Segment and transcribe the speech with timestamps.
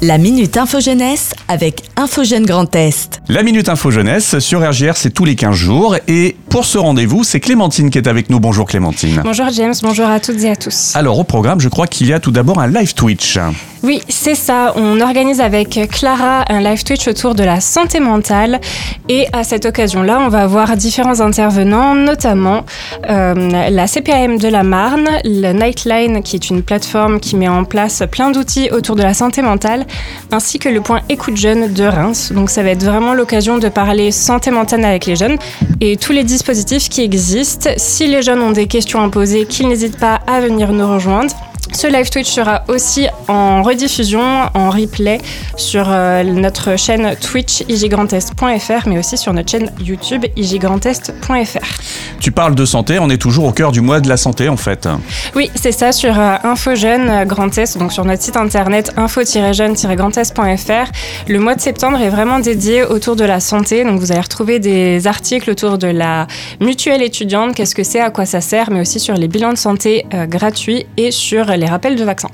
[0.00, 3.20] La Minute Info Jeunesse avec Info Jeune Grand Est.
[3.28, 5.96] La Minute Info Jeunesse sur RGR, c'est tous les 15 jours.
[6.06, 8.38] Et pour ce rendez-vous, c'est Clémentine qui est avec nous.
[8.38, 9.20] Bonjour Clémentine.
[9.24, 10.94] Bonjour James, bonjour à toutes et à tous.
[10.94, 13.40] Alors au programme, je crois qu'il y a tout d'abord un live Twitch.
[13.82, 14.72] Oui, c'est ça.
[14.76, 18.60] On organise avec Clara un live Twitch autour de la santé mentale.
[19.08, 22.64] Et à cette occasion-là, on va avoir différents intervenants, notamment
[23.08, 23.34] euh,
[23.70, 28.02] la CPAM de la Marne, le Nightline, qui est une plateforme qui met en place
[28.10, 29.86] plein d'outils autour de la santé mentale,
[30.30, 32.32] ainsi que le point Écoute Jeune de Reims.
[32.32, 35.36] Donc ça va être vraiment l'occasion de parler santé mentale avec les jeunes
[35.80, 37.70] et tous les dispositifs qui existent.
[37.76, 41.34] Si les jeunes ont des questions à poser, qu'ils n'hésitent pas à venir nous rejoindre.
[41.78, 44.20] Ce live Twitch sera aussi en rediffusion,
[44.52, 45.20] en replay
[45.56, 51.80] sur euh, notre chaîne Twitch iggrandest.fr, mais aussi sur notre chaîne YouTube iggrandest.fr.
[52.18, 54.56] Tu parles de santé, on est toujours au cœur du mois de la santé en
[54.56, 54.88] fait.
[55.36, 58.92] Oui, c'est ça, sur euh, Info Jeune euh, Grand Est, donc sur notre site internet
[58.96, 60.90] info-jeune-grandest.fr.
[61.28, 64.58] Le mois de septembre est vraiment dédié autour de la santé, donc vous allez retrouver
[64.58, 66.26] des articles autour de la
[66.60, 69.58] mutuelle étudiante, qu'est-ce que c'est, à quoi ça sert, mais aussi sur les bilans de
[69.58, 72.30] santé gratuits et sur les rappels de vaccins.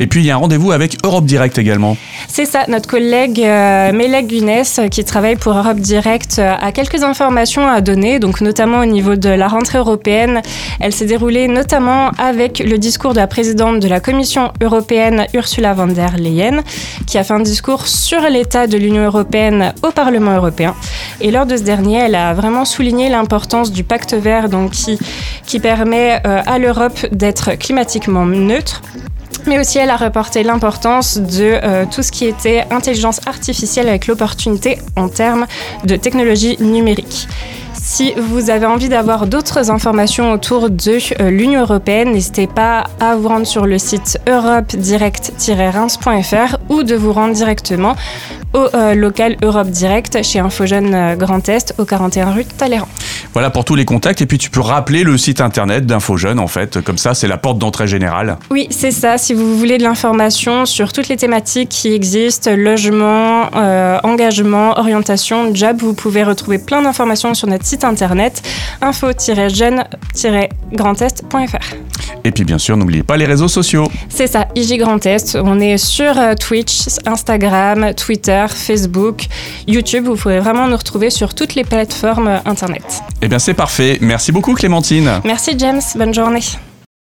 [0.00, 1.96] Et puis il y a un rendez-vous avec Europe Direct également.
[2.28, 7.02] C'est ça, notre collègue euh, Mélègue Guinness, qui travaille pour Europe Direct, euh, a quelques
[7.02, 10.42] informations à donner, donc notamment au niveau de la rentrée européenne.
[10.80, 15.74] Elle s'est déroulée notamment avec le discours de la présidente de la Commission européenne, Ursula
[15.74, 16.62] von der Leyen,
[17.06, 20.74] qui a fait un discours sur l'état de l'Union européenne au Parlement européen.
[21.20, 24.98] Et lors de ce dernier, elle a vraiment souligné l'importance du pacte vert, donc qui,
[25.46, 28.57] qui permet euh, à l'Europe d'être climatiquement neutre
[29.46, 34.06] mais aussi elle a reporté l'importance de euh, tout ce qui était intelligence artificielle avec
[34.06, 35.46] l'opportunité en termes
[35.84, 37.26] de technologie numérique.
[37.80, 43.16] Si vous avez envie d'avoir d'autres informations autour de euh, l'Union européenne, n'hésitez pas à
[43.16, 47.96] vous rendre sur le site europe-direct-reims.fr ou de vous rendre directement
[48.54, 52.88] au euh, local Europe Direct chez Infogène Grand Est au 41 rue Talleyrand.
[53.32, 54.22] Voilà pour tous les contacts.
[54.22, 56.80] Et puis tu peux rappeler le site internet d'InfoJeune, en fait.
[56.80, 58.38] Comme ça, c'est la porte d'entrée générale.
[58.50, 59.18] Oui, c'est ça.
[59.18, 65.54] Si vous voulez de l'information sur toutes les thématiques qui existent, logement, euh, engagement, orientation,
[65.54, 68.42] job, vous pouvez retrouver plein d'informations sur notre site internet
[68.80, 71.74] info-jeune-grandest.fr.
[72.24, 73.88] Et puis bien sûr, n'oubliez pas les réseaux sociaux.
[74.08, 75.36] C'est ça, IG Grand Est.
[75.42, 79.26] On est sur euh, Twitch, Instagram, Twitter, Facebook,
[79.66, 80.04] YouTube.
[80.04, 83.02] Vous pouvez vraiment nous retrouver sur toutes les plateformes internet.
[83.22, 83.98] Eh bien c'est parfait.
[84.00, 85.20] Merci beaucoup Clémentine.
[85.24, 85.80] Merci James.
[85.96, 86.42] Bonne journée.